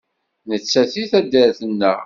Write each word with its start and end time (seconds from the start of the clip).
Netta 0.49 0.81
seg 0.91 1.05
taddart-nneɣ. 1.11 1.99